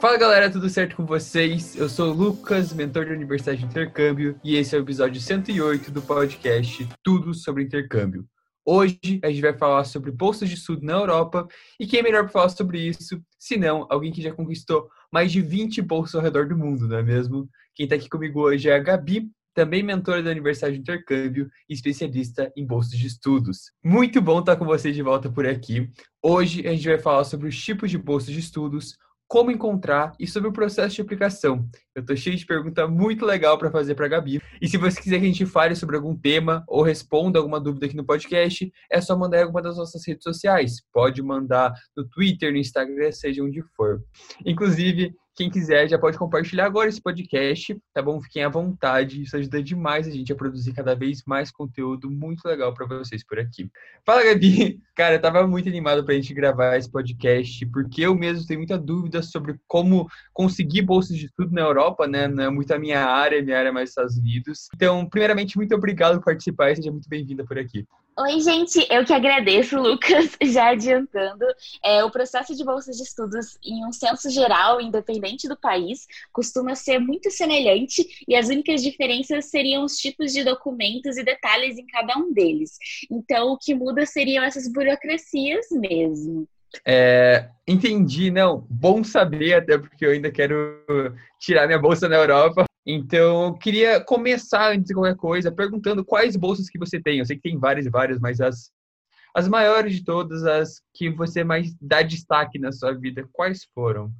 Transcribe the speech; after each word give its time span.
Fala 0.00 0.16
galera, 0.16 0.48
tudo 0.48 0.70
certo 0.70 0.94
com 0.94 1.04
vocês? 1.04 1.74
Eu 1.74 1.88
sou 1.88 2.12
o 2.12 2.14
Lucas, 2.14 2.72
mentor 2.72 3.06
da 3.06 3.12
Universidade 3.12 3.58
de 3.58 3.66
Intercâmbio, 3.66 4.38
e 4.44 4.54
esse 4.54 4.76
é 4.76 4.78
o 4.78 4.82
episódio 4.82 5.20
108 5.20 5.90
do 5.90 6.00
podcast 6.00 6.88
Tudo 7.02 7.34
sobre 7.34 7.64
Intercâmbio. 7.64 8.24
Hoje 8.64 9.00
a 9.24 9.28
gente 9.28 9.40
vai 9.40 9.52
falar 9.58 9.82
sobre 9.82 10.12
bolsas 10.12 10.48
de 10.48 10.54
estudo 10.54 10.86
na 10.86 10.92
Europa 10.92 11.48
e 11.80 11.86
quem 11.86 11.98
é 11.98 12.02
melhor 12.04 12.22
para 12.22 12.32
falar 12.32 12.48
sobre 12.50 12.80
isso, 12.80 13.20
se 13.40 13.56
não 13.56 13.88
alguém 13.90 14.12
que 14.12 14.22
já 14.22 14.32
conquistou 14.32 14.88
mais 15.12 15.32
de 15.32 15.40
20 15.40 15.82
bolsas 15.82 16.14
ao 16.14 16.22
redor 16.22 16.46
do 16.46 16.56
mundo, 16.56 16.86
não 16.86 16.98
é 16.98 17.02
mesmo? 17.02 17.48
Quem 17.74 17.82
está 17.82 17.96
aqui 17.96 18.08
comigo 18.08 18.40
hoje 18.40 18.70
é 18.70 18.76
a 18.76 18.78
Gabi, 18.78 19.28
também 19.52 19.82
mentora 19.82 20.22
da 20.22 20.30
Universidade 20.30 20.76
de 20.76 20.80
Intercâmbio 20.80 21.50
e 21.68 21.74
especialista 21.74 22.52
em 22.56 22.64
bolsas 22.64 22.96
de 22.96 23.08
estudos. 23.08 23.72
Muito 23.82 24.22
bom 24.22 24.38
estar 24.38 24.54
com 24.54 24.64
vocês 24.64 24.94
de 24.94 25.02
volta 25.02 25.28
por 25.28 25.44
aqui. 25.44 25.90
Hoje 26.22 26.64
a 26.68 26.70
gente 26.70 26.86
vai 26.86 26.98
falar 27.00 27.24
sobre 27.24 27.48
os 27.48 27.60
tipos 27.60 27.90
de 27.90 27.98
bolsas 27.98 28.32
de 28.32 28.38
estudos, 28.38 28.96
como 29.28 29.50
encontrar 29.50 30.14
e 30.18 30.26
sobre 30.26 30.48
o 30.48 30.52
processo 30.52 30.96
de 30.96 31.02
aplicação. 31.02 31.68
Eu 31.94 32.04
tô 32.04 32.16
cheio 32.16 32.34
de 32.34 32.46
pergunta 32.46 32.88
muito 32.88 33.26
legal 33.26 33.58
para 33.58 33.70
fazer 33.70 33.94
para 33.94 34.06
a 34.06 34.08
Gabi. 34.08 34.40
E 34.60 34.66
se 34.66 34.78
você 34.78 34.98
quiser 35.00 35.18
que 35.18 35.26
a 35.26 35.28
gente 35.28 35.44
fale 35.44 35.76
sobre 35.76 35.96
algum 35.96 36.16
tema 36.16 36.64
ou 36.66 36.82
responda 36.82 37.38
alguma 37.38 37.60
dúvida 37.60 37.84
aqui 37.84 37.96
no 37.96 38.06
podcast, 38.06 38.72
é 38.90 39.00
só 39.02 39.16
mandar 39.16 39.38
em 39.38 39.42
alguma 39.42 39.60
das 39.60 39.76
nossas 39.76 40.04
redes 40.06 40.24
sociais. 40.24 40.82
Pode 40.90 41.22
mandar 41.22 41.74
no 41.94 42.08
Twitter, 42.08 42.50
no 42.50 42.56
Instagram, 42.56 43.12
seja 43.12 43.44
onde 43.44 43.62
for. 43.76 44.02
Inclusive, 44.46 45.14
quem 45.38 45.48
quiser 45.48 45.88
já 45.88 45.96
pode 45.96 46.18
compartilhar 46.18 46.66
agora 46.66 46.88
esse 46.88 47.00
podcast, 47.00 47.80
tá 47.94 48.02
bom? 48.02 48.20
Fiquem 48.20 48.42
à 48.42 48.48
vontade, 48.48 49.22
isso 49.22 49.36
ajuda 49.36 49.62
demais 49.62 50.08
a 50.08 50.10
gente 50.10 50.32
a 50.32 50.34
produzir 50.34 50.72
cada 50.72 50.96
vez 50.96 51.22
mais 51.24 51.52
conteúdo 51.52 52.10
muito 52.10 52.44
legal 52.44 52.74
para 52.74 52.86
vocês 52.86 53.24
por 53.24 53.38
aqui. 53.38 53.70
Fala, 54.04 54.24
Gabi! 54.24 54.80
Cara, 54.96 55.14
eu 55.14 55.20
tava 55.20 55.46
muito 55.46 55.68
animado 55.68 56.04
pra 56.04 56.14
gente 56.14 56.34
gravar 56.34 56.76
esse 56.76 56.90
podcast, 56.90 57.64
porque 57.66 58.02
eu 58.02 58.16
mesmo 58.16 58.44
tenho 58.48 58.58
muita 58.58 58.76
dúvida 58.76 59.22
sobre 59.22 59.54
como 59.68 60.08
conseguir 60.32 60.82
bolsas 60.82 61.16
de 61.16 61.26
estudo 61.26 61.52
na 61.52 61.60
Europa, 61.60 62.08
né? 62.08 62.26
Não 62.26 62.42
é 62.42 62.50
muito 62.50 62.74
a 62.74 62.78
minha 62.78 63.06
área, 63.06 63.40
minha 63.40 63.56
área 63.56 63.68
é 63.68 63.72
mais 63.72 63.90
Estados 63.90 64.16
Unidos. 64.16 64.66
Então, 64.74 65.08
primeiramente, 65.08 65.56
muito 65.56 65.72
obrigado 65.72 66.16
por 66.16 66.24
participar 66.24 66.72
e 66.72 66.76
seja 66.76 66.90
muito 66.90 67.08
bem-vinda 67.08 67.44
por 67.44 67.56
aqui. 67.56 67.86
Oi, 68.20 68.40
gente, 68.40 68.84
eu 68.90 69.04
que 69.04 69.12
agradeço, 69.12 69.78
Lucas, 69.80 70.36
já 70.42 70.70
adiantando. 70.70 71.44
É, 71.84 72.02
o 72.02 72.10
processo 72.10 72.52
de 72.52 72.64
bolsas 72.64 72.96
de 72.96 73.04
estudos, 73.04 73.56
em 73.64 73.86
um 73.86 73.92
senso 73.92 74.28
geral, 74.28 74.80
independente 74.80 75.46
do 75.46 75.56
país, 75.56 76.04
costuma 76.32 76.74
ser 76.74 76.98
muito 76.98 77.30
semelhante 77.30 78.04
e 78.26 78.34
as 78.34 78.48
únicas 78.48 78.82
diferenças 78.82 79.44
seriam 79.44 79.84
os 79.84 79.96
tipos 79.98 80.32
de 80.32 80.42
documentos 80.42 81.16
e 81.16 81.22
detalhes 81.22 81.78
em 81.78 81.86
cada 81.86 82.18
um 82.18 82.32
deles. 82.32 82.72
Então, 83.08 83.52
o 83.52 83.58
que 83.58 83.72
muda 83.72 84.04
seriam 84.04 84.42
essas 84.42 84.66
burocracias 84.66 85.66
mesmo. 85.70 86.48
É, 86.84 87.48
entendi, 87.68 88.32
não. 88.32 88.66
Bom 88.68 89.04
saber, 89.04 89.54
até 89.54 89.78
porque 89.78 90.04
eu 90.04 90.10
ainda 90.10 90.32
quero 90.32 90.82
tirar 91.38 91.68
minha 91.68 91.78
bolsa 91.78 92.08
na 92.08 92.16
Europa. 92.16 92.67
Então, 92.90 93.48
eu 93.48 93.52
queria 93.52 94.00
começar, 94.02 94.72
antes 94.72 94.86
de 94.86 94.94
qualquer 94.94 95.14
coisa, 95.14 95.52
perguntando 95.52 96.02
quais 96.02 96.36
bolsas 96.36 96.70
que 96.70 96.78
você 96.78 96.98
tem. 96.98 97.18
Eu 97.18 97.26
sei 97.26 97.36
que 97.36 97.42
tem 97.42 97.58
várias 97.58 97.84
e 97.84 97.90
várias, 97.90 98.18
mas 98.18 98.40
as, 98.40 98.72
as 99.34 99.46
maiores 99.46 99.94
de 99.94 100.02
todas, 100.02 100.42
as 100.46 100.80
que 100.94 101.10
você 101.10 101.44
mais 101.44 101.76
dá 101.82 102.00
destaque 102.00 102.58
na 102.58 102.72
sua 102.72 102.94
vida, 102.94 103.28
quais 103.30 103.68
foram? 103.74 104.10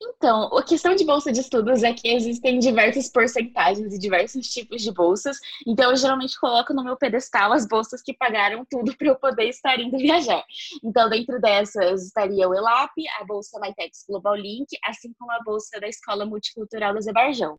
Então, 0.00 0.56
a 0.56 0.62
questão 0.62 0.94
de 0.94 1.04
bolsa 1.04 1.32
de 1.32 1.40
estudos 1.40 1.82
é 1.82 1.92
que 1.92 2.08
existem 2.08 2.58
diversas 2.58 3.10
porcentagens 3.10 3.92
e 3.92 3.98
diversos 3.98 4.48
tipos 4.48 4.82
de 4.82 4.92
bolsas. 4.92 5.38
Então, 5.66 5.90
eu 5.90 5.96
geralmente 5.96 6.38
coloco 6.38 6.72
no 6.74 6.84
meu 6.84 6.96
pedestal 6.96 7.52
as 7.52 7.66
bolsas 7.66 8.02
que 8.02 8.14
pagaram 8.14 8.64
tudo 8.68 8.96
para 8.96 9.08
eu 9.08 9.16
poder 9.16 9.48
estar 9.48 9.78
indo 9.80 9.96
viajar. 9.96 10.42
Então, 10.82 11.08
dentro 11.08 11.40
dessas 11.40 12.04
estaria 12.04 12.48
o 12.48 12.54
ELAP, 12.54 12.92
a 13.20 13.24
bolsa 13.24 13.58
Mytex 13.60 14.04
Global 14.08 14.34
Link, 14.34 14.66
assim 14.84 15.12
como 15.18 15.32
a 15.32 15.42
bolsa 15.42 15.80
da 15.80 15.88
Escola 15.88 16.26
Multicultural 16.26 16.92
do 16.92 16.98
Azerbaijão. 16.98 17.58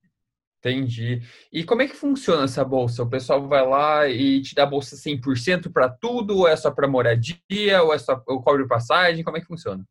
Entendi. 0.59 1.21
E 1.53 1.63
como 1.63 1.83
é 1.83 1.87
que 1.87 1.95
funciona 1.95 2.45
essa 2.45 2.63
bolsa? 2.63 3.03
O 3.03 3.09
pessoal 3.09 3.47
vai 3.47 3.63
lá 3.67 4.07
e 4.09 4.41
te 4.41 4.55
dá 4.55 4.65
bolsa 4.65 4.95
100% 4.95 5.71
para 5.71 5.87
tudo? 5.87 6.39
Ou 6.39 6.47
é 6.47 6.55
só 6.55 6.71
para 6.71 6.87
moradia? 6.87 7.83
Ou 7.83 7.93
é 7.93 7.99
só 7.99 8.19
o 8.27 8.41
cobre 8.41 8.67
passagem? 8.67 9.23
Como 9.23 9.37
é 9.37 9.41
que 9.41 9.45
funciona? 9.45 9.85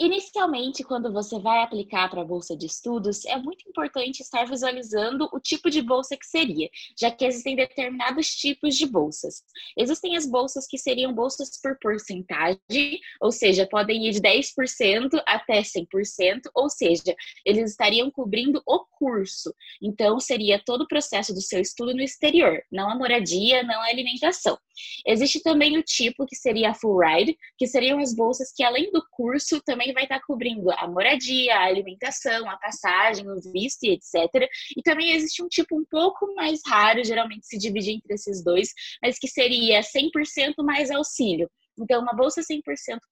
Inicialmente, 0.00 0.82
quando 0.82 1.12
você 1.12 1.38
vai 1.38 1.62
aplicar 1.62 2.10
para 2.10 2.22
a 2.22 2.24
bolsa 2.24 2.56
de 2.56 2.66
estudos, 2.66 3.24
é 3.26 3.36
muito 3.36 3.68
importante 3.68 4.20
estar 4.20 4.44
visualizando 4.44 5.28
o 5.32 5.38
tipo 5.38 5.70
de 5.70 5.80
bolsa 5.80 6.16
que 6.16 6.26
seria, 6.26 6.68
já 6.98 7.10
que 7.12 7.24
existem 7.24 7.54
determinados 7.54 8.34
tipos 8.34 8.74
de 8.76 8.86
bolsas. 8.86 9.42
Existem 9.78 10.16
as 10.16 10.26
bolsas 10.26 10.66
que 10.66 10.78
seriam 10.78 11.14
bolsas 11.14 11.60
por 11.62 11.78
porcentagem, 11.80 12.98
ou 13.20 13.30
seja, 13.30 13.68
podem 13.68 14.08
ir 14.08 14.12
de 14.12 14.20
10% 14.20 15.22
até 15.26 15.62
100%, 15.62 16.40
ou 16.54 16.68
seja, 16.68 17.14
eles 17.46 17.70
estariam 17.70 18.10
cobrindo 18.10 18.60
o 18.66 18.84
curso. 18.98 19.54
Então, 19.80 20.18
seria 20.18 20.60
todo 20.64 20.82
o 20.82 20.88
processo 20.88 21.32
do 21.32 21.40
seu 21.40 21.60
estudo 21.60 21.94
no 21.94 22.02
exterior, 22.02 22.60
não 22.70 22.90
a 22.90 22.96
moradia, 22.96 23.62
não 23.62 23.80
a 23.80 23.86
alimentação. 23.86 24.58
Existe 25.06 25.40
também 25.40 25.78
o 25.78 25.82
tipo 25.82 26.26
que 26.26 26.34
seria 26.34 26.70
a 26.70 26.74
full 26.74 26.98
ride, 26.98 27.38
que 27.56 27.66
seriam 27.66 28.00
as 28.00 28.12
bolsas 28.12 28.52
que 28.52 28.64
além 28.64 28.90
do 28.90 29.04
curso 29.12 29.60
também 29.62 29.83
vai 29.92 30.04
estar 30.04 30.20
cobrindo 30.20 30.70
a 30.72 30.86
moradia, 30.86 31.56
a 31.56 31.64
alimentação, 31.64 32.48
a 32.48 32.56
passagem, 32.56 33.28
o 33.28 33.40
visto 33.52 33.84
etc. 33.84 34.48
E 34.76 34.82
também 34.82 35.12
existe 35.12 35.42
um 35.42 35.48
tipo 35.48 35.78
um 35.78 35.84
pouco 35.90 36.34
mais 36.34 36.60
raro, 36.66 37.04
geralmente 37.04 37.46
se 37.46 37.58
divide 37.58 37.92
entre 37.92 38.14
esses 38.14 38.42
dois, 38.42 38.68
mas 39.02 39.18
que 39.18 39.28
seria 39.28 39.80
100% 39.80 40.54
mais 40.64 40.90
auxílio. 40.90 41.50
Então, 41.78 42.00
uma 42.00 42.14
bolsa 42.14 42.40
100% 42.40 42.62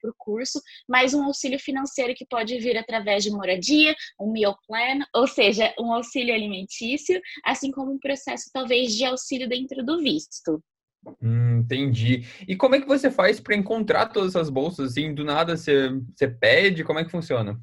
para 0.00 0.10
o 0.10 0.14
curso, 0.16 0.60
mais 0.88 1.14
um 1.14 1.24
auxílio 1.24 1.58
financeiro 1.58 2.14
que 2.14 2.26
pode 2.26 2.58
vir 2.58 2.76
através 2.76 3.24
de 3.24 3.30
moradia, 3.30 3.94
um 4.20 4.30
meal 4.30 4.56
plan, 4.66 5.04
ou 5.14 5.26
seja, 5.26 5.74
um 5.78 5.92
auxílio 5.92 6.34
alimentício, 6.34 7.20
assim 7.44 7.70
como 7.70 7.92
um 7.92 7.98
processo 7.98 8.50
talvez 8.52 8.94
de 8.94 9.04
auxílio 9.04 9.48
dentro 9.48 9.84
do 9.84 9.98
visto. 9.98 10.62
Hum, 11.20 11.58
entendi. 11.58 12.24
E 12.46 12.54
como 12.56 12.74
é 12.76 12.80
que 12.80 12.86
você 12.86 13.10
faz 13.10 13.40
para 13.40 13.56
encontrar 13.56 14.06
todas 14.08 14.34
essas 14.34 14.48
bolsas? 14.50 14.92
Assim, 14.92 15.14
do 15.14 15.24
nada 15.24 15.56
você, 15.56 15.88
você 16.14 16.28
pede? 16.28 16.84
Como 16.84 16.98
é 16.98 17.04
que 17.04 17.10
funciona? 17.10 17.60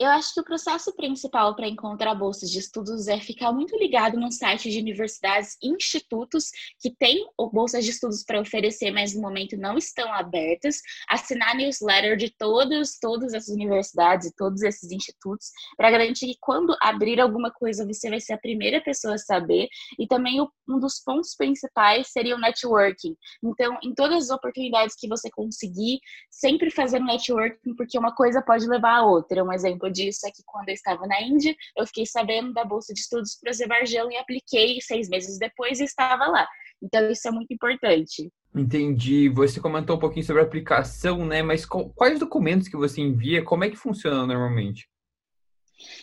Eu 0.00 0.08
acho 0.08 0.32
que 0.32 0.40
o 0.40 0.44
processo 0.44 0.96
principal 0.96 1.54
para 1.54 1.68
encontrar 1.68 2.14
bolsas 2.14 2.50
de 2.50 2.58
estudos 2.58 3.06
é 3.06 3.20
ficar 3.20 3.52
muito 3.52 3.76
ligado 3.76 4.18
no 4.18 4.32
site 4.32 4.70
de 4.70 4.78
universidades 4.78 5.58
e 5.62 5.68
institutos 5.68 6.46
que 6.80 6.90
têm 6.90 7.28
bolsas 7.52 7.84
de 7.84 7.90
estudos 7.90 8.24
para 8.24 8.40
oferecer, 8.40 8.90
mas 8.92 9.14
no 9.14 9.20
momento 9.20 9.58
não 9.58 9.76
estão 9.76 10.10
abertas, 10.14 10.80
assinar 11.06 11.54
newsletter 11.54 12.16
de 12.16 12.30
todos, 12.30 12.98
todas 12.98 13.34
essas 13.34 13.54
universidades 13.54 14.28
e 14.28 14.34
todos 14.34 14.62
esses 14.62 14.90
institutos, 14.90 15.50
para 15.76 15.90
garantir 15.90 16.28
que 16.28 16.38
quando 16.40 16.74
abrir 16.80 17.20
alguma 17.20 17.50
coisa 17.50 17.84
você 17.84 18.08
vai 18.08 18.20
ser 18.20 18.32
a 18.32 18.38
primeira 18.38 18.80
pessoa 18.80 19.16
a 19.16 19.18
saber. 19.18 19.68
E 19.98 20.06
também 20.06 20.40
um 20.66 20.80
dos 20.80 20.98
pontos 21.00 21.36
principais 21.36 22.08
seria 22.10 22.36
o 22.36 22.40
networking. 22.40 23.14
Então, 23.44 23.76
em 23.82 23.92
todas 23.92 24.24
as 24.24 24.30
oportunidades 24.30 24.96
que 24.98 25.06
você 25.06 25.28
conseguir, 25.30 25.98
sempre 26.30 26.70
fazer 26.70 27.00
networking, 27.00 27.74
porque 27.76 27.98
uma 27.98 28.14
coisa 28.14 28.40
pode 28.40 28.66
levar 28.66 29.00
a 29.00 29.04
outra. 29.04 29.44
Um 29.44 29.52
exemplo 29.52 29.89
disso 29.90 30.26
é 30.26 30.30
que 30.30 30.42
quando 30.44 30.68
eu 30.68 30.74
estava 30.74 31.06
na 31.06 31.20
Índia, 31.22 31.54
eu 31.76 31.86
fiquei 31.86 32.06
sabendo 32.06 32.52
da 32.52 32.64
bolsa 32.64 32.92
de 32.92 33.00
estudos 33.00 33.36
para 33.40 33.48
o 33.48 33.50
Azerbaijão 33.50 34.10
e 34.10 34.16
apliquei 34.16 34.80
seis 34.80 35.08
meses 35.08 35.38
depois 35.38 35.80
e 35.80 35.84
estava 35.84 36.26
lá. 36.26 36.46
Então 36.82 37.10
isso 37.10 37.28
é 37.28 37.30
muito 37.30 37.52
importante. 37.52 38.30
Entendi. 38.54 39.28
Você 39.28 39.60
comentou 39.60 39.96
um 39.96 40.00
pouquinho 40.00 40.24
sobre 40.24 40.42
a 40.42 40.44
aplicação, 40.44 41.24
né? 41.24 41.42
Mas 41.42 41.64
quais 41.64 42.18
documentos 42.18 42.68
que 42.68 42.76
você 42.76 43.00
envia? 43.00 43.44
Como 43.44 43.64
é 43.64 43.70
que 43.70 43.76
funciona 43.76 44.26
normalmente? 44.26 44.88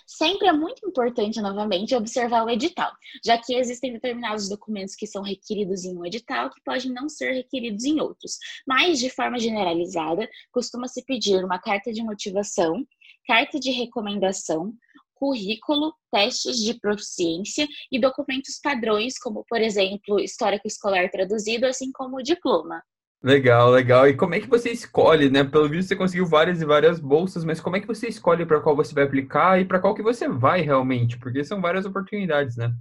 Sempre 0.06 0.48
é 0.48 0.54
muito 0.54 0.88
importante, 0.88 1.42
novamente, 1.42 1.94
observar 1.94 2.44
o 2.44 2.50
edital, 2.50 2.92
já 3.24 3.38
que 3.38 3.54
existem 3.54 3.94
determinados 3.94 4.50
documentos 4.50 4.96
que 4.96 5.06
são 5.06 5.22
requeridos 5.22 5.84
em 5.84 5.96
um 5.96 6.06
edital 6.06 6.50
que 6.50 6.62
podem 6.63 6.92
não 6.92 7.07
ser 7.07 7.33
requeridos 7.33 7.86
em 7.86 8.00
outros. 8.00 8.38
Mas, 8.66 8.98
de 9.00 9.10
forma 9.10 9.38
generalizada, 9.38 10.28
costuma-se 10.51 11.04
pedir 11.06 11.44
uma 11.44 11.60
carta 11.60 11.92
de 11.92 12.01
motivação, 12.01 12.83
carta 13.27 13.59
de 13.59 13.71
recomendação, 13.71 14.74
currículo, 15.15 15.94
testes 16.12 16.57
de 16.57 16.79
proficiência 16.79 17.68
e 17.91 18.00
documentos 18.00 18.59
padrões, 18.63 19.18
como, 19.19 19.44
por 19.50 19.62
exemplo, 19.62 20.19
histórico 20.19 20.68
escolar 20.68 21.09
traduzido, 21.09 21.65
assim 21.65 21.91
como 21.91 22.18
o 22.18 22.24
diploma. 22.24 22.81
Legal, 23.21 23.71
legal. 23.71 24.07
E 24.07 24.15
como 24.15 24.35
é 24.35 24.39
que 24.39 24.47
você 24.47 24.69
escolhe, 24.69 25.29
né? 25.29 25.44
Pelo 25.44 25.68
visto 25.68 25.89
você 25.89 25.95
conseguiu 25.95 26.25
várias 26.25 26.62
e 26.62 26.65
várias 26.65 27.00
bolsas, 27.00 27.44
mas 27.44 27.59
como 27.59 27.75
é 27.75 27.79
que 27.79 27.88
você 27.88 28.07
escolhe 28.07 28.45
para 28.45 28.62
qual 28.62 28.75
você 28.75 28.94
vai 28.94 29.03
aplicar 29.03 29.59
e 29.59 29.65
para 29.65 29.80
qual 29.80 29.95
que 29.95 30.03
você 30.03 30.30
vai 30.30 30.62
realmente? 30.62 31.18
Porque 31.18 31.44
são 31.44 31.59
várias 31.59 31.85
oportunidades, 31.85 32.56
né? 32.56 32.71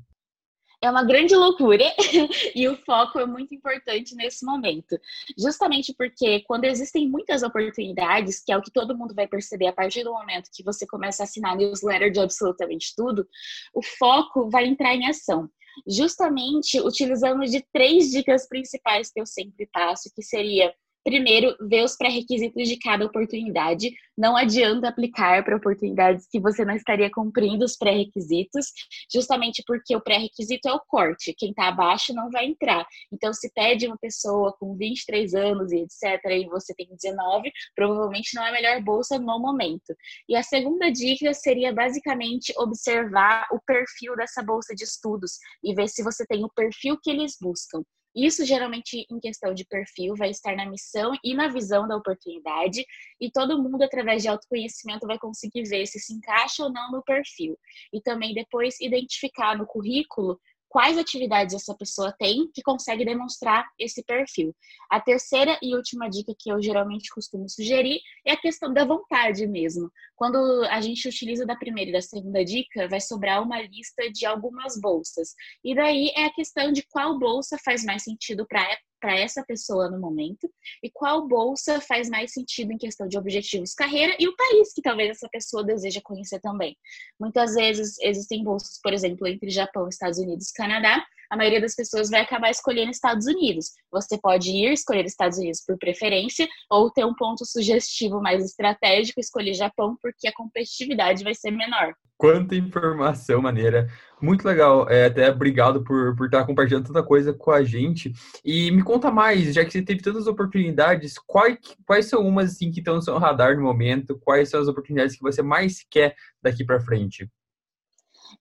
É 0.87 0.91
uma 0.91 1.05
grande 1.05 1.35
loucura 1.35 1.85
e 2.55 2.69
o 2.69 2.77
foco 2.85 3.19
é 3.19 3.27
muito 3.27 3.55
importante 3.55 4.15
nesse 4.15 4.45
momento. 4.45 4.99
Justamente 5.39 5.95
porque 5.97 6.41
quando 6.41 6.65
existem 6.65 7.09
muitas 7.09 7.43
oportunidades, 7.43 8.43
que 8.43 8.53
é 8.53 8.57
o 8.57 8.63
que 8.63 8.71
todo 8.71 8.97
mundo 8.97 9.15
vai 9.15 9.27
perceber 9.27 9.67
a 9.67 9.73
partir 9.73 10.05
do 10.05 10.13
momento 10.13 10.51
que 10.53 10.63
você 10.63 10.87
começa 10.87 11.23
a 11.23 11.25
assinar 11.25 11.57
newsletter 11.57 12.11
de 12.11 12.21
absolutamente 12.21 12.95
tudo, 12.97 13.27
o 13.75 13.83
foco 13.83 14.49
vai 14.51 14.67
entrar 14.67 14.95
em 14.95 15.09
ação. 15.09 15.49
Justamente 15.87 16.81
utilizando 16.81 17.45
de 17.45 17.65
três 17.73 18.11
dicas 18.11 18.49
principais 18.49 19.11
que 19.13 19.21
eu 19.21 19.27
sempre 19.27 19.69
passo, 19.73 20.11
que 20.15 20.23
seria 20.23 20.73
Primeiro, 21.07 21.57
ver 21.61 21.85
os 21.85 21.95
pré-requisitos 21.95 22.67
de 22.67 22.77
cada 22.81 23.07
oportunidade. 23.07 23.93
Não 24.19 24.37
adianta 24.37 24.89
aplicar 24.89 25.45
para 25.45 25.57
oportunidades 25.57 26.27
que 26.29 26.41
você 26.41 26.65
não 26.65 26.75
estaria 26.75 27.09
cumprindo 27.09 27.65
os 27.65 27.77
pré-requisitos, 27.77 28.73
justamente 29.09 29.63
porque 29.65 29.95
o 29.95 30.01
pré-requisito 30.01 30.69
é 30.69 30.73
o 30.73 30.81
corte. 30.81 31.33
Quem 31.39 31.51
está 31.51 31.69
abaixo 31.69 32.13
não 32.13 32.29
vai 32.29 32.47
entrar. 32.47 32.85
Então, 33.13 33.33
se 33.33 33.53
pede 33.55 33.87
uma 33.87 33.97
pessoa 33.97 34.53
com 34.59 34.77
23 34.77 35.33
anos 35.35 35.71
e 35.71 35.77
etc., 35.77 36.21
e 36.29 36.49
você 36.49 36.75
tem 36.75 36.89
19, 36.91 37.53
provavelmente 37.77 38.35
não 38.35 38.45
é 38.45 38.49
a 38.49 38.53
melhor 38.53 38.83
bolsa 38.83 39.17
no 39.17 39.39
momento. 39.39 39.95
E 40.29 40.35
a 40.35 40.43
segunda 40.43 40.91
dica 40.91 41.33
seria 41.35 41.73
basicamente 41.73 42.53
observar 42.59 43.47
o 43.53 43.61
perfil 43.65 44.17
dessa 44.17 44.43
bolsa 44.43 44.75
de 44.75 44.83
estudos 44.83 45.39
e 45.63 45.73
ver 45.73 45.87
se 45.87 46.03
você 46.03 46.27
tem 46.27 46.45
o 46.45 46.51
perfil 46.53 46.99
que 47.01 47.11
eles 47.11 47.37
buscam. 47.41 47.85
Isso 48.17 48.47
geralmente 48.47 49.07
em 49.11 49.21
questão 49.21 49.53
de 49.53 49.67
perfil 49.67 50.15
vai 50.17 50.31
estar 50.31 50.57
na 50.57 50.65
missão 50.65 51.13
e 51.23 51.35
na 51.35 51.49
visão 51.49 51.87
da 51.87 51.97
oportunidade, 51.97 52.85
e 53.21 53.31
todo 53.31 53.63
mundo 53.63 53.83
através 53.83 54.23
de 54.23 54.29
autoconhecimento 54.29 55.07
vai 55.07 55.19
conseguir 55.19 55.65
ver 55.65 55.87
se 55.87 56.01
se 56.01 56.15
encaixa 56.15 56.65
ou 56.65 56.73
não 56.73 56.91
no 56.91 57.03
perfil. 57.03 57.59
E 57.93 58.01
também 58.01 58.33
depois 58.33 58.81
identificar 58.81 59.59
no 59.59 59.67
currículo 59.67 60.41
quais 60.69 60.99
atividades 60.99 61.55
essa 61.55 61.75
pessoa 61.75 62.15
tem 62.19 62.51
que 62.53 62.63
consegue 62.63 63.05
demonstrar 63.05 63.67
esse 63.79 64.03
perfil. 64.03 64.55
A 64.91 65.01
terceira 65.01 65.59
e 65.63 65.75
última 65.75 66.09
dica 66.09 66.35
que 66.39 66.51
eu 66.51 66.61
geralmente 66.61 67.09
costumo 67.11 67.49
sugerir 67.49 68.01
é 68.25 68.33
a 68.33 68.37
questão 68.37 68.73
da 68.73 68.85
vontade 68.85 69.47
mesmo. 69.47 69.91
Quando 70.17 70.65
a 70.71 70.81
gente 70.81 71.07
utiliza 71.07 71.45
da 71.47 71.55
primeira 71.55 71.91
e 71.91 71.93
da 71.93 72.01
segunda 72.01 72.45
dica, 72.45 72.89
vai 72.89 73.01
sobrar 73.01 73.43
uma 73.43 73.61
lista 73.61 74.11
de 74.11 74.25
algumas 74.25 74.81
bolsas. 74.81 75.35
E 75.63 75.75
daí 75.75 76.11
é 76.17 76.25
a 76.25 76.33
questão 76.33 76.73
de 76.73 76.83
qual 76.83 77.19
bolsa 77.19 77.57
faz 77.63 77.85
mais 77.85 78.03
sentido 78.03 78.47
para 78.47 78.67
para 78.99 79.15
essa 79.15 79.45
pessoa 79.45 79.91
no 79.91 80.01
momento 80.01 80.51
e 80.83 80.91
qual 80.91 81.29
bolsa 81.29 81.81
faz 81.81 82.09
mais 82.09 82.33
sentido 82.33 82.73
em 82.73 82.79
questão 82.79 83.07
de 83.07 83.19
objetivos 83.19 83.75
carreira 83.75 84.17
e 84.19 84.27
o 84.27 84.35
país 84.35 84.73
que 84.73 84.83
talvez 84.83 85.11
essa 85.11 85.29
pessoa 85.29 85.63
deseja 85.63 86.01
conhecer 86.03 86.41
também. 86.41 86.77
Muitas 87.21 87.55
vezes 87.55 87.97
existem 88.01 88.43
bolsas, 88.43 88.81
por 88.83 88.93
exemplo, 88.93 89.27
entre 89.27 89.51
Japão, 89.51 89.89
Estados 89.89 90.19
Unidos 90.19 90.51
Canadá, 90.51 91.05
a 91.31 91.37
maioria 91.37 91.61
das 91.61 91.75
pessoas 91.75 92.11
vai 92.11 92.21
acabar 92.21 92.51
escolhendo 92.51 92.91
Estados 92.91 93.27
Unidos. 93.27 93.71
Você 93.91 94.19
pode 94.19 94.51
ir 94.51 94.73
escolher 94.73 95.05
Estados 95.05 95.39
Unidos 95.39 95.63
por 95.67 95.77
preferência 95.79 96.47
ou 96.71 96.91
ter 96.91 97.05
um 97.05 97.15
ponto 97.15 97.45
sugestivo 97.45 98.21
mais 98.21 98.45
estratégico, 98.45 99.21
escolher 99.21 99.55
Japão, 99.55 99.97
porque 100.01 100.29
a 100.29 100.33
competitividade 100.33 101.25
vai 101.25 101.35
ser 101.35 101.51
menor. 101.51 101.95
Quanta 102.19 102.55
informação 102.55 103.43
maneira. 103.43 103.89
Muito 104.23 104.47
legal. 104.47 104.89
É, 104.89 105.07
até 105.07 105.31
obrigado 105.31 105.85
por, 105.85 106.17
por 106.17 106.27
estar 106.27 106.47
compartilhando 106.47 106.87
tanta 106.87 107.03
coisa 107.03 107.35
com 107.35 107.51
a 107.51 107.63
gente. 107.63 108.13
E 108.43 108.71
me 108.71 108.83
conta 108.83 109.11
mais, 109.11 109.53
já 109.53 109.65
que 109.65 109.71
você 109.71 109.83
teve 109.83 110.01
tantas 110.01 110.27
oportunidades, 110.27 111.19
quais, 111.27 111.59
quais 111.87 112.07
são 112.07 112.27
umas 112.27 112.53
assim, 112.53 112.71
que 112.71 112.79
estão 112.79 112.97
no 112.97 113.03
seu 113.03 113.19
radar 113.19 113.57
no 113.57 113.63
momento? 113.63 114.19
Quais 114.19 114.49
são 114.49 114.61
as 114.61 114.69
oportunidades 114.69 115.17
que 115.17 115.23
você 115.23 115.43
mais 115.43 115.85
quer 115.91 116.15
daqui 116.43 116.65
para 116.65 116.81
frente? 116.81 117.29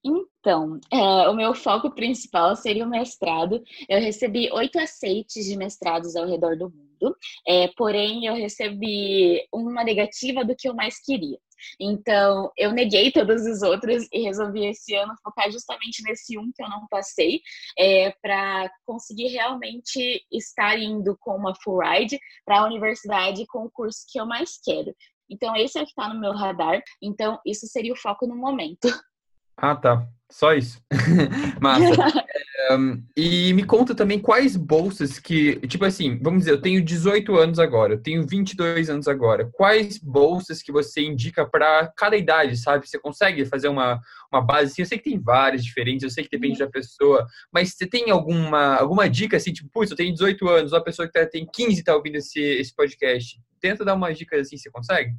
Então, 0.04 0.80
é, 0.92 1.30
o 1.30 1.34
meu 1.34 1.54
foco 1.54 1.90
principal 1.92 2.56
seria 2.56 2.86
o 2.86 2.90
mestrado. 2.90 3.64
Eu 3.90 4.00
recebi 4.00 4.52
oito 4.52 4.80
aceites 4.80 5.46
de 5.46 5.58
mestrados 5.58 6.16
ao 6.16 6.28
redor 6.28 6.58
do 6.58 6.70
mundo, 6.70 7.16
é, 7.48 7.68
porém 7.76 8.26
eu 8.26 8.34
recebi 8.34 9.46
uma 9.54 9.84
negativa 9.84 10.44
do 10.44 10.56
que 10.56 10.68
eu 10.70 10.76
mais 10.76 11.02
queria. 11.04 11.38
Então, 11.80 12.52
eu 12.58 12.72
neguei 12.72 13.12
todos 13.12 13.46
os 13.46 13.62
outros 13.62 14.08
e 14.12 14.22
resolvi 14.22 14.66
esse 14.68 14.94
ano 14.96 15.16
focar 15.24 15.50
justamente 15.52 16.04
nesse 16.04 16.38
um 16.38 16.52
que 16.54 16.64
eu 16.64 16.70
não 16.70 16.88
passei, 16.88 17.42
é, 17.78 18.12
para 18.22 18.70
conseguir 18.86 19.28
realmente 19.28 20.24
estar 20.32 20.78
indo 20.78 21.18
com 21.20 21.36
uma 21.36 21.54
full 21.64 21.80
ride 21.80 22.20
para 22.46 22.60
a 22.60 22.66
universidade 22.66 23.46
com 23.48 23.66
o 23.66 23.72
curso 23.72 24.06
que 24.10 24.20
eu 24.20 24.26
mais 24.26 24.60
quero. 24.64 24.94
Então, 25.30 25.56
esse 25.56 25.78
é 25.78 25.82
o 25.82 25.86
que 25.86 25.92
está 25.92 26.14
no 26.14 26.20
meu 26.20 26.34
radar. 26.34 26.82
Então, 27.02 27.40
isso 27.46 27.66
seria 27.68 27.94
o 27.94 27.98
foco 27.98 28.28
no 28.28 28.36
momento. 28.36 28.88
Ah, 29.58 29.76
tá. 29.76 30.08
Só 30.32 30.54
isso. 30.54 30.82
Massa. 31.62 31.96
um, 32.72 33.02
e 33.16 33.54
me 33.54 33.64
conta 33.64 33.94
também 33.94 34.20
quais 34.20 34.56
bolsas 34.56 35.20
que, 35.20 35.56
tipo 35.68 35.86
assim, 35.86 36.18
vamos 36.22 36.40
dizer, 36.40 36.52
eu 36.52 36.62
tenho 36.62 36.84
18 36.84 37.36
anos 37.36 37.60
agora, 37.60 37.94
eu 37.94 38.02
tenho 38.02 38.26
22 38.28 38.90
anos 38.90 39.08
agora. 39.08 39.50
Quais 39.54 39.98
bolsas 39.98 40.62
que 40.62 40.72
você 40.72 41.02
indica 41.02 41.46
para 41.46 41.88
cada 41.96 42.18
idade, 42.18 42.58
sabe? 42.58 42.88
Você 42.88 43.00
consegue 43.00 43.46
fazer 43.46 43.68
uma, 43.68 44.00
uma 44.34 44.42
base 44.42 44.72
assim? 44.72 44.82
Eu 44.82 44.88
sei 44.88 44.98
que 44.98 45.10
tem 45.10 45.20
várias 45.20 45.64
diferentes, 45.64 46.04
eu 46.04 46.10
sei 46.10 46.24
que 46.24 46.30
depende 46.30 46.60
uhum. 46.62 46.66
da 46.68 46.72
pessoa, 46.72 47.26
mas 47.50 47.74
você 47.74 47.88
tem 47.88 48.10
alguma, 48.10 48.76
alguma 48.76 49.10
dica 49.10 49.38
assim, 49.38 49.54
tipo, 49.54 49.70
putz, 49.70 49.92
eu 49.92 49.98
tenho 49.98 50.12
18 50.12 50.50
anos, 50.50 50.74
uma 50.74 50.84
pessoa 50.84 51.08
que 51.08 51.14
tá, 51.14 51.26
tem 51.26 51.46
15 51.46 51.84
tá 51.84 51.96
ouvindo 51.96 52.16
esse, 52.16 52.42
esse 52.42 52.76
podcast. 52.76 53.40
Tenta 53.62 53.86
dar 53.86 53.94
umas 53.94 54.18
dicas 54.18 54.42
assim, 54.42 54.58
você 54.58 54.70
consegue? 54.70 55.14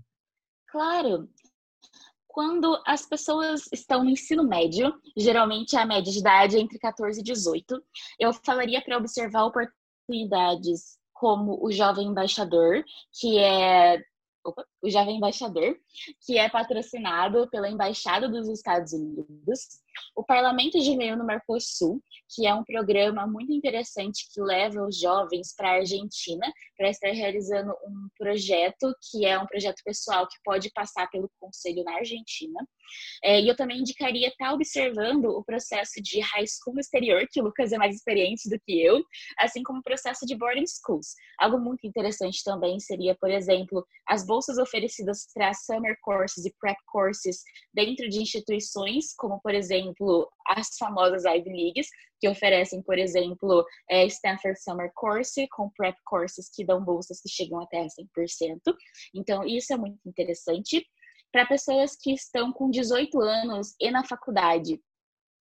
Claro 0.71 1.29
quando 2.37 2.79
as 2.87 3.07
pessoas 3.07 3.67
estão 3.73 4.05
no 4.05 4.11
ensino 4.11 4.45
médio, 4.45 4.93
geralmente 5.17 5.75
a 5.75 5.87
média 5.87 6.13
de 6.13 6.19
idade 6.19 6.59
é 6.59 6.61
entre 6.61 6.79
14 6.79 7.19
e 7.19 7.23
18, 7.23 7.83
eu 8.21 8.31
falaria 8.31 8.83
para 8.83 8.99
observar 8.99 9.47
oportunidades 9.47 10.99
como 11.15 11.59
o 11.65 11.73
jovem 11.73 12.09
embaixador, 12.09 12.85
que 13.19 13.39
é 13.39 14.03
opa, 14.45 14.67
o 14.83 14.91
jovem 14.91 15.17
embaixador, 15.17 15.77
que 16.25 16.39
é 16.39 16.49
patrocinado 16.49 17.49
pela 17.51 17.69
embaixada 17.69 18.29
dos 18.29 18.49
Estados 18.49 18.93
Unidos, 18.93 19.61
o 20.15 20.23
Parlamento 20.23 20.79
de 20.79 20.97
Meio 20.97 21.17
no 21.17 21.25
Mercosul, 21.25 22.03
que 22.35 22.47
é 22.47 22.55
um 22.55 22.65
programa 22.65 23.27
muito 23.27 23.53
interessante 23.53 24.27
que 24.33 24.41
leva 24.41 24.83
os 24.87 24.99
jovens 24.99 25.55
para 25.55 25.71
a 25.71 25.77
Argentina 25.77 26.53
para 26.77 26.91
estar 26.91 27.11
realizando 27.11 27.73
um 27.87 28.09
projeto 28.19 28.95
que 29.11 29.25
é 29.25 29.39
um 29.39 29.47
projeto 29.47 29.83
pessoal 29.85 30.27
que 30.27 30.37
pode 30.45 30.71
passar 30.73 31.09
pelo 31.11 31.31
conselho 31.41 31.83
na 31.85 31.97
Argentina. 31.97 32.67
É, 33.23 33.41
e 33.41 33.49
eu 33.49 33.57
também 33.57 33.81
indicaria 33.81 34.29
estar 34.29 34.53
observando 34.53 35.27
o 35.27 35.45
processo 35.45 36.01
de 36.03 36.21
high 36.21 36.47
school 36.47 36.75
no 36.75 36.81
exterior, 36.81 37.27
que 37.31 37.41
o 37.41 37.45
Lucas 37.45 37.73
é 37.73 37.79
mais 37.79 37.97
experiente 37.97 38.49
do 38.49 38.59
que 38.61 38.81
eu, 38.81 39.03
assim 39.39 39.63
como 39.63 39.81
o 39.81 39.83
processo 39.83 40.25
de 40.27 40.37
boarding 40.37 40.67
schools. 40.67 41.15
Algo 41.39 41.59
muito 41.59 41.87
interessante 41.87 42.45
também 42.45 42.79
seria, 42.79 43.15
por 43.15 43.31
exemplo, 43.31 43.85
as 44.07 44.25
bolsas 44.25 44.59
oferecidas 44.67 45.27
para 45.33 45.55
summer 45.55 45.97
courses 46.03 46.45
e 46.45 46.55
prep 46.61 46.77
courses 46.87 47.43
dentro 47.73 48.09
de 48.09 48.21
instituições, 48.21 49.15
como, 49.17 49.41
por 49.41 49.55
exemplo, 49.55 50.29
as 50.47 50.69
famosas 50.79 51.25
Ivy 51.25 51.51
Leagues, 51.51 51.89
que 52.21 52.29
oferecem, 52.29 52.83
por 52.83 52.99
exemplo, 52.99 53.65
é, 53.91 54.07
Stanford 54.07 54.61
Summer 54.63 54.91
Course, 54.95 55.47
com 55.49 55.71
prep 55.71 55.97
courses 56.05 56.49
que 56.55 56.65
dão 56.65 56.85
bolsas 56.85 57.21
que 57.21 57.29
chegam 57.29 57.61
até 57.61 57.87
100%. 57.87 58.61
Então, 59.15 59.45
isso 59.45 59.73
é 59.73 59.77
muito 59.77 59.99
interessante 60.07 60.85
para 61.33 61.47
pessoas 61.47 61.97
que 62.01 62.13
estão 62.13 62.53
com 62.53 62.71
18 62.71 63.21
anos 63.21 63.75
e 63.81 63.91
na 63.91 64.05
faculdade 64.05 64.81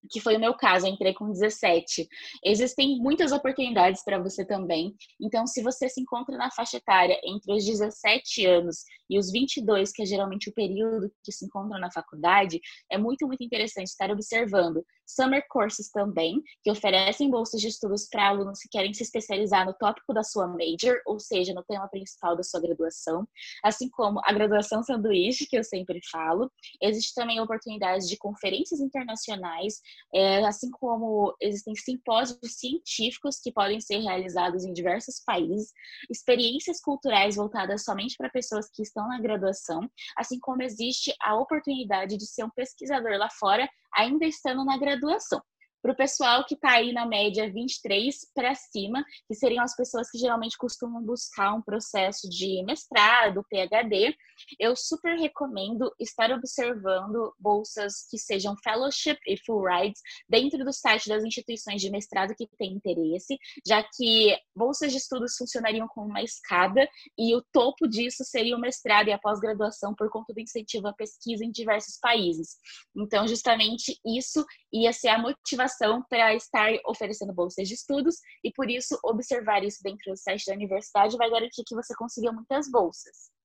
que 0.10 0.20
foi 0.20 0.36
o 0.36 0.40
meu 0.40 0.54
caso, 0.54 0.88
eu 0.88 0.92
entrei 0.92 1.14
com 1.14 1.32
17. 1.32 2.08
Existem 2.44 2.98
muitas 2.98 3.32
oportunidades 3.32 4.04
para 4.04 4.20
você 4.20 4.46
também. 4.46 4.94
Então, 5.22 5.46
se 5.48 5.62
você 5.62 5.90
se 5.90 6.02
encontra 6.02 6.38
na 6.38 6.52
faixa 6.52 6.78
etária 6.78 7.20
entre 7.24 7.54
os 7.54 7.66
17 7.66 8.46
anos 8.46 8.84
e 9.10 9.18
os 9.18 9.32
22, 9.32 9.92
que 9.92 10.04
é 10.04 10.06
geralmente 10.06 10.50
o 10.50 10.54
período 10.54 11.12
que 11.24 11.32
se 11.32 11.46
encontra 11.46 11.80
na 11.80 11.92
faculdade, 11.92 12.60
é 12.92 12.98
muito, 12.98 13.28
muito 13.28 13.44
interessante 13.44 13.88
estar 13.88 14.12
observando 14.12 14.84
summer 15.06 15.46
courses 15.50 15.90
também, 15.90 16.42
que 16.64 16.72
oferecem 16.72 17.30
bolsas 17.30 17.62
de 17.62 17.68
estudos 17.68 18.08
para 18.10 18.28
alunos 18.28 18.60
que 18.60 18.70
querem 18.70 18.94
se 18.94 19.04
especializar 19.04 19.66
no 19.66 19.74
tópico 19.74 20.14
da 20.14 20.24
sua 20.24 20.48
major, 20.48 21.00
ou 21.06 21.20
seja, 21.20 21.54
no 21.54 21.64
tema 21.64 21.88
principal 21.88 22.36
da 22.36 22.44
sua 22.44 22.60
graduação, 22.60 23.28
assim 23.64 23.90
como 23.90 24.20
a 24.24 24.34
graduação 24.34 24.84
sanduíche, 24.84 25.46
que 25.46 25.58
eu 25.58 25.64
sempre 25.64 26.00
falo. 26.12 26.52
Existe 26.82 27.14
também 27.14 27.40
oportunidades 27.40 28.08
de 28.08 28.18
conferências 28.18 28.80
internacionais, 28.80 29.82
é, 30.14 30.46
assim 30.46 30.70
como 30.72 31.36
existem 31.42 31.76
simpósios 31.76 32.40
científicos 32.44 33.40
que 33.40 33.52
podem 33.52 33.80
ser 33.80 34.00
realizados 34.00 34.64
em 34.64 34.74
diversos 34.74 35.22
países, 35.26 35.72
experiências 36.10 36.82
culturais 36.82 37.36
voltadas 37.36 37.84
somente 37.84 38.16
para 38.18 38.30
pessoas 38.30 38.70
que 38.70 38.82
estão 38.82 39.08
na 39.08 39.20
graduação, 39.20 39.82
assim 40.18 40.40
como 40.40 40.62
existe 40.62 41.14
a 41.22 41.36
oportunidade 41.36 42.18
de 42.18 42.26
ser 42.26 42.44
um 42.44 42.50
pesquisador 42.50 43.18
lá 43.18 43.30
fora, 43.30 43.70
ainda 43.96 44.26
estando 44.26 44.64
na 44.66 44.78
graduação 44.78 45.42
para 45.86 45.94
o 45.94 45.96
pessoal 45.96 46.44
que 46.44 46.56
está 46.56 46.72
aí 46.72 46.92
na 46.92 47.06
média 47.06 47.48
23 47.48 48.32
para 48.34 48.56
cima, 48.56 49.06
que 49.28 49.36
seriam 49.36 49.64
as 49.64 49.76
pessoas 49.76 50.10
que 50.10 50.18
geralmente 50.18 50.58
costumam 50.58 51.00
buscar 51.04 51.54
um 51.54 51.62
processo 51.62 52.28
de 52.28 52.64
mestrado, 52.64 53.46
PhD, 53.48 54.16
eu 54.60 54.76
super 54.76 55.16
recomendo 55.16 55.94
estar 56.00 56.32
observando 56.32 57.32
bolsas 57.40 58.08
que 58.10 58.18
sejam 58.18 58.56
fellowship 58.64 59.20
e 59.28 59.38
full 59.46 59.64
rides 59.64 60.02
dentro 60.28 60.66
do 60.66 60.74
site 60.74 61.08
das 61.08 61.24
instituições 61.24 61.80
de 61.80 61.92
mestrado 61.92 62.34
que 62.36 62.48
têm 62.58 62.74
interesse, 62.74 63.38
já 63.64 63.84
que 63.84 64.36
bolsas 64.56 64.92
de 64.92 64.98
estudos 64.98 65.36
funcionariam 65.38 65.88
como 65.90 66.08
uma 66.08 66.24
escada 66.24 66.90
e 67.16 67.36
o 67.36 67.44
topo 67.54 67.88
disso 67.88 68.24
seria 68.24 68.58
o 68.58 68.60
mestrado 68.60 69.10
e 69.10 69.14
a 69.14 69.20
pós-graduação 69.20 69.94
por 69.94 70.10
conta 70.10 70.34
do 70.34 70.42
incentivo 70.42 70.88
à 70.88 70.94
pesquisa 70.94 71.46
em 71.46 71.52
diversos 71.52 72.00
países. 72.00 72.58
Então, 72.98 73.28
justamente 73.28 74.00
isso 74.04 74.44
ia 74.74 74.92
ser 74.92 75.10
a 75.10 75.20
motivação 75.20 75.75
para 76.10 76.34
estar 76.36 76.72
oferecendo 76.86 77.34
bolsas 77.34 77.68
de 77.68 77.74
estudos 77.74 78.16
e 78.44 78.52
por 78.52 78.70
isso 78.70 78.98
observar 79.04 79.64
isso 79.64 79.80
dentro 79.84 80.12
do 80.12 80.18
site 80.18 80.46
da 80.46 80.54
universidade 80.54 81.18
vai 81.18 81.30
garantir 81.30 81.64
que 81.66 81.76
você 81.76 81.94
consiga 81.96 82.32
muitas 82.32 82.70
bolsas. 82.70 83.36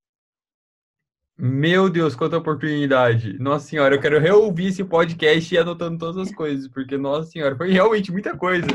Meu 1.43 1.89
Deus, 1.89 2.15
quanta 2.15 2.37
oportunidade. 2.37 3.39
Nossa 3.39 3.67
senhora, 3.67 3.95
eu 3.95 3.99
quero 3.99 4.19
reouvir 4.19 4.67
esse 4.67 4.83
podcast 4.83 5.51
e 5.51 5.57
anotando 5.57 5.97
todas 5.97 6.27
as 6.27 6.35
coisas, 6.35 6.67
porque, 6.67 6.95
nossa 6.97 7.31
senhora, 7.31 7.57
foi 7.57 7.71
realmente 7.71 8.11
muita 8.11 8.37
coisa. 8.37 8.67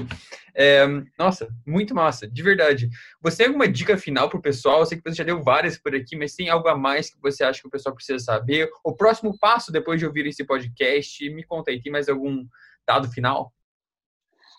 É, 0.52 0.84
nossa, 1.16 1.46
muito 1.64 1.94
massa, 1.94 2.26
de 2.26 2.42
verdade. 2.42 2.88
Você 3.22 3.36
tem 3.36 3.46
alguma 3.46 3.68
dica 3.68 3.96
final 3.96 4.28
para 4.28 4.38
o 4.38 4.42
pessoal? 4.42 4.80
Eu 4.80 4.86
sei 4.86 4.98
que 4.98 5.08
você 5.08 5.14
já 5.14 5.22
deu 5.22 5.40
várias 5.44 5.78
por 5.78 5.94
aqui, 5.94 6.16
mas 6.16 6.34
tem 6.34 6.48
algo 6.48 6.66
a 6.66 6.76
mais 6.76 7.08
que 7.08 7.20
você 7.22 7.44
acha 7.44 7.60
que 7.60 7.68
o 7.68 7.70
pessoal 7.70 7.94
precisa 7.94 8.18
saber? 8.18 8.68
O 8.82 8.96
próximo 8.96 9.38
passo 9.38 9.70
depois 9.70 10.00
de 10.00 10.06
ouvir 10.06 10.26
esse 10.26 10.44
podcast, 10.44 11.30
me 11.30 11.44
conta 11.44 11.70
aí, 11.70 11.80
tem 11.80 11.92
mais 11.92 12.08
algum 12.08 12.44
dado 12.86 13.10
final? 13.10 13.52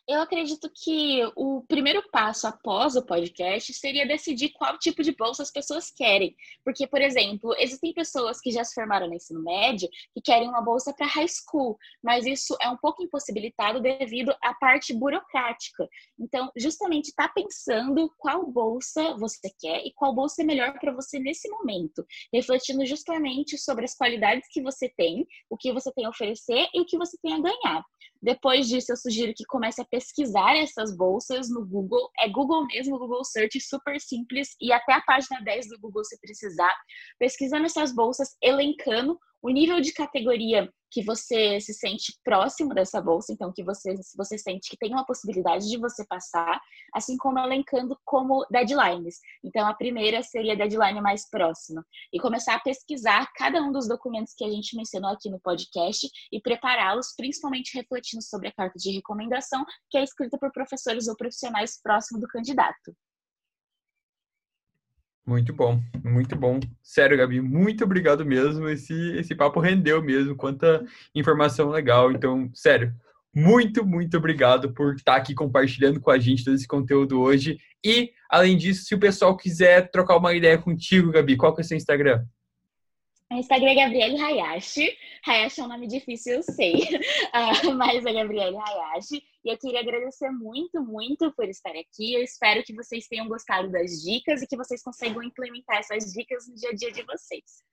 Eu 0.10 0.22
acredito 0.22 0.72
que 0.74 1.20
o 1.36 1.66
primeiro 1.68 2.02
passo 2.10 2.48
após 2.48 2.96
o 2.96 3.06
podcast 3.06 3.74
seria 3.74 4.08
decidir 4.08 4.54
qual 4.54 4.80
tipo 4.80 5.04
de 5.04 5.14
bolsa 5.14 5.44
as 5.44 5.52
pessoas 5.52 5.92
querem. 5.92 6.34
Porque, 6.64 6.88
por 6.88 7.02
exemplo, 7.02 7.54
existem 7.60 7.94
pessoas 7.94 8.40
que 8.40 8.50
já 8.50 8.64
se 8.64 8.74
formaram 8.74 9.10
no 9.10 9.16
ensino 9.16 9.44
médio 9.44 9.90
que 10.16 10.22
querem 10.22 10.48
uma 10.48 10.62
bolsa 10.62 10.94
para 10.94 11.06
high 11.08 11.28
school, 11.28 11.78
mas 12.02 12.26
isso 12.26 12.56
é 12.62 12.70
um 12.70 12.78
pouco 12.78 13.04
impossibilitado 13.04 13.82
devido 13.82 14.34
à 14.42 14.54
parte 14.54 14.94
burocrática. 14.94 15.86
Então, 16.18 16.50
justamente 16.56 17.10
está 17.10 17.28
pensando 17.28 18.10
qual 18.18 18.50
bolsa 18.50 19.14
você 19.18 19.52
quer 19.60 19.86
e 19.86 19.92
qual 19.94 20.16
bolsa 20.16 20.42
é 20.42 20.46
melhor 20.46 20.80
para 20.80 20.94
você 20.94 21.20
nesse 21.20 21.50
momento, 21.50 22.06
refletindo 22.34 22.86
justamente 22.86 23.58
sobre 23.58 23.84
as 23.84 23.94
qualidades 23.94 24.48
que 24.54 24.62
você 24.62 24.88
tem, 24.88 25.28
o 25.50 25.58
que 25.58 25.74
você 25.74 25.92
tem 25.92 26.06
a 26.06 26.10
oferecer 26.10 26.66
e 26.74 26.80
o 26.80 26.86
que 26.86 26.98
você 26.98 27.18
tem 27.22 27.34
a 27.34 27.42
ganhar. 27.42 27.84
Depois 28.22 28.68
disso, 28.68 28.92
eu 28.92 28.98
sugiro 28.98 29.34
que 29.36 29.46
comece 29.46 29.82
a 29.82 29.86
pesquisar 29.86 30.56
essas 30.56 30.96
bolsas 30.96 31.50
no 31.50 31.66
Google. 31.66 32.10
É 32.20 32.30
Google 32.30 32.66
mesmo, 32.68 32.98
Google 32.98 33.24
Search, 33.24 33.60
super 33.62 34.00
simples. 34.00 34.50
E 34.62 34.72
até 34.72 34.94
a 34.94 35.02
página 35.02 35.42
10 35.42 35.70
do 35.70 35.80
Google, 35.80 36.04
se 36.04 36.20
precisar. 36.20 36.76
Pesquisando 37.20 37.66
essas 37.66 37.94
bolsas, 37.94 38.36
elencando 38.42 39.20
o 39.42 39.50
nível 39.50 39.80
de 39.80 39.94
categoria 39.94 40.70
que 40.90 41.04
você 41.04 41.60
se 41.60 41.74
sente 41.74 42.14
próximo 42.24 42.74
dessa 42.74 43.02
bolsa, 43.02 43.34
então 43.34 43.52
que 43.54 43.64
você, 43.64 43.94
você 44.16 44.38
sente 44.38 44.70
que 44.70 44.78
tem 44.78 44.92
uma 44.92 45.06
possibilidade 45.06 45.70
de 45.70 45.78
você 45.78 46.06
passar, 46.08 46.60
assim 46.94 47.18
como 47.18 47.40
elencando 47.40 47.98
como 48.06 48.46
deadlines. 48.50 49.20
Então 49.44 49.68
a 49.68 49.74
primeira 49.74 50.24
seria 50.24 50.54
a 50.54 50.56
deadline 50.56 51.02
mais 51.02 51.30
próxima 51.30 51.86
e 52.12 52.20
começar 52.20 52.56
a 52.56 52.60
pesquisar 52.60 53.30
cada 53.36 53.62
um 53.62 53.72
dos 53.72 53.88
documentos 53.88 54.34
que 54.34 54.46
a 54.46 54.50
gente 54.50 54.76
mencionou 54.76 55.12
aqui 55.12 55.30
no 55.30 55.40
podcast 55.40 56.08
e 56.32 56.42
prepará-los, 56.42 57.14
principalmente 57.16 57.78
refletindo 57.78 58.24
sobre 58.24 58.48
a 58.48 58.54
carta 58.54 58.78
de 58.78 58.92
recomendação 58.92 59.66
que 59.90 59.98
é 59.98 60.04
escrita 60.04 60.38
por 60.38 60.52
professores 60.52 61.08
ou 61.08 61.16
profissionais 61.16 61.82
próximos 61.82 62.22
do 62.22 62.28
candidato. 62.28 62.96
Muito 65.28 65.52
bom, 65.52 65.82
muito 66.06 66.38
bom. 66.38 66.58
Sério, 66.82 67.18
Gabi, 67.18 67.42
muito 67.42 67.84
obrigado 67.84 68.26
mesmo. 68.26 68.70
Esse, 68.70 68.94
esse 69.18 69.36
papo 69.36 69.60
rendeu 69.60 70.02
mesmo, 70.02 70.38
quanta 70.38 70.86
informação 71.14 71.68
legal. 71.70 72.14
Então, 72.14 72.50
sério, 72.54 72.96
muito, 73.36 73.86
muito 73.86 74.16
obrigado 74.16 74.74
por 74.74 74.96
estar 74.96 75.18
aqui 75.18 75.36
compartilhando 75.36 76.00
com 76.00 76.10
a 76.10 76.18
gente 76.18 76.46
todo 76.46 76.56
esse 76.56 76.66
conteúdo 76.66 77.20
hoje. 77.20 77.60
E, 77.86 78.12
além 78.30 78.56
disso, 78.56 78.86
se 78.86 78.96
o 78.96 79.00
pessoal 79.00 79.36
quiser 79.36 79.92
trocar 79.92 80.16
uma 80.16 80.34
ideia 80.34 80.58
contigo, 80.58 81.12
Gabi, 81.12 81.36
qual 81.36 81.54
que 81.54 81.60
é 81.60 81.64
o 81.64 81.68
seu 81.68 81.76
Instagram? 81.76 82.24
O 83.30 83.36
Instagram 83.36 83.72
é 83.72 83.76
Gabriele 83.76 84.22
Hayashi. 84.22 84.98
Hayashi 85.26 85.60
é 85.60 85.64
um 85.64 85.68
nome 85.68 85.86
difícil, 85.86 86.36
eu 86.36 86.44
sei, 86.44 86.76
uh, 86.76 87.74
mas 87.76 88.06
é 88.06 88.14
Gabriele 88.14 88.56
Hayashi. 88.58 89.22
E 89.44 89.50
eu 89.52 89.58
queria 89.58 89.82
agradecer 89.82 90.30
muito, 90.32 90.82
muito 90.82 91.32
por 91.34 91.48
estar 91.50 91.72
aqui. 91.72 92.14
Eu 92.14 92.24
espero 92.24 92.64
que 92.64 92.74
vocês 92.74 93.08
tenham 93.08 93.28
gostado 93.28 93.70
das 93.70 94.02
dicas 94.02 94.42
e 94.42 94.48
que 94.48 94.56
vocês 94.56 94.82
consigam 94.82 95.22
implementar 95.22 95.80
essas 95.80 96.14
dicas 96.14 96.48
no 96.48 96.56
dia 96.56 96.70
a 96.70 96.74
dia 96.74 96.92
de 96.92 97.04
vocês. 97.04 97.64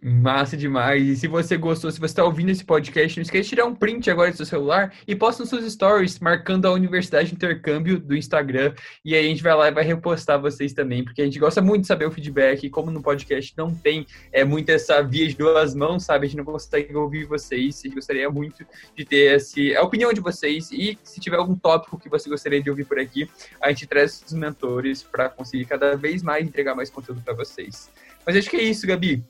Massa 0.00 0.56
demais. 0.56 1.08
E 1.08 1.16
se 1.16 1.26
você 1.26 1.56
gostou, 1.56 1.90
se 1.90 1.98
você 1.98 2.06
está 2.06 2.24
ouvindo 2.24 2.50
esse 2.50 2.64
podcast, 2.64 3.18
não 3.18 3.22
esqueça 3.22 3.42
de 3.42 3.48
tirar 3.48 3.64
um 3.64 3.74
print 3.74 4.08
agora 4.08 4.30
do 4.30 4.36
seu 4.36 4.46
celular 4.46 4.94
e 5.06 5.16
posta 5.16 5.42
nos 5.42 5.50
seus 5.50 5.72
stories, 5.72 6.20
marcando 6.20 6.66
a 6.66 6.72
Universidade 6.72 7.30
de 7.30 7.34
Intercâmbio 7.34 7.98
do 7.98 8.14
Instagram. 8.14 8.74
E 9.04 9.16
aí 9.16 9.26
a 9.26 9.28
gente 9.28 9.42
vai 9.42 9.54
lá 9.56 9.68
e 9.68 9.72
vai 9.72 9.82
repostar 9.82 10.40
vocês 10.40 10.72
também, 10.72 11.02
porque 11.02 11.20
a 11.20 11.24
gente 11.24 11.40
gosta 11.40 11.60
muito 11.60 11.82
de 11.82 11.88
saber 11.88 12.06
o 12.06 12.12
feedback. 12.12 12.64
E 12.64 12.70
como 12.70 12.92
no 12.92 13.02
podcast 13.02 13.52
não 13.56 13.74
tem 13.74 14.06
é, 14.30 14.44
muito 14.44 14.70
essa 14.70 15.02
via 15.02 15.26
de 15.26 15.36
duas 15.36 15.74
mãos, 15.74 16.04
sabe? 16.04 16.26
A 16.26 16.28
gente 16.28 16.38
não 16.38 16.44
consegue 16.44 16.94
ouvir 16.94 17.24
vocês. 17.24 17.80
A 17.80 17.88
gente 17.88 17.96
gostaria 17.96 18.30
muito 18.30 18.64
de 18.96 19.04
ter 19.04 19.34
esse, 19.34 19.74
a 19.74 19.82
opinião 19.82 20.12
de 20.12 20.20
vocês. 20.20 20.70
E 20.70 20.96
se 21.02 21.18
tiver 21.18 21.38
algum 21.38 21.56
tópico 21.56 21.98
que 21.98 22.08
você 22.08 22.30
gostaria 22.30 22.62
de 22.62 22.70
ouvir 22.70 22.84
por 22.84 23.00
aqui, 23.00 23.28
a 23.60 23.70
gente 23.70 23.84
traz 23.88 24.22
os 24.24 24.32
mentores 24.32 25.02
para 25.02 25.28
conseguir 25.28 25.64
cada 25.64 25.96
vez 25.96 26.22
mais 26.22 26.46
entregar 26.46 26.76
mais 26.76 26.88
conteúdo 26.88 27.20
para 27.20 27.34
vocês. 27.34 27.90
Mas 28.24 28.36
acho 28.36 28.48
que 28.48 28.56
é 28.56 28.62
isso, 28.62 28.86
Gabi. 28.86 29.24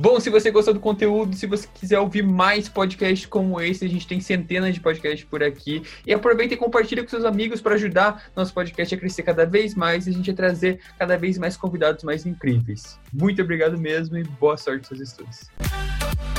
Bom, 0.00 0.20
se 0.20 0.30
você 0.30 0.48
gostou 0.52 0.72
do 0.72 0.78
conteúdo, 0.78 1.34
se 1.34 1.44
você 1.44 1.66
quiser 1.74 1.98
ouvir 1.98 2.22
mais 2.22 2.68
podcasts 2.68 3.26
como 3.26 3.60
esse, 3.60 3.84
a 3.84 3.88
gente 3.88 4.06
tem 4.06 4.20
centenas 4.20 4.72
de 4.72 4.80
podcasts 4.80 5.24
por 5.24 5.42
aqui. 5.42 5.82
E 6.06 6.14
aproveita 6.14 6.54
e 6.54 6.56
compartilha 6.56 7.02
com 7.02 7.08
seus 7.08 7.24
amigos 7.24 7.60
para 7.60 7.74
ajudar 7.74 8.30
nosso 8.36 8.54
podcast 8.54 8.94
a 8.94 8.98
crescer 8.98 9.24
cada 9.24 9.44
vez 9.44 9.74
mais 9.74 10.06
e 10.06 10.10
a 10.10 10.12
gente 10.12 10.30
a 10.30 10.34
trazer 10.34 10.78
cada 10.96 11.16
vez 11.18 11.36
mais 11.36 11.56
convidados 11.56 12.04
mais 12.04 12.24
incríveis. 12.24 12.96
Muito 13.12 13.42
obrigado 13.42 13.76
mesmo 13.76 14.16
e 14.16 14.22
boa 14.22 14.56
sorte 14.56 14.88
nos 14.88 14.98
seus 14.98 15.00
estudos. 15.00 16.37